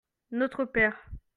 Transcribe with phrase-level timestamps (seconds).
[0.31, 0.95] notre père.